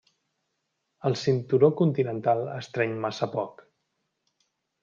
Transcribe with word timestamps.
El 1.09 1.17
cinturó 1.25 1.69
continental 1.83 2.43
estreny 2.57 2.99
massa 3.07 3.33
poc. 3.37 3.63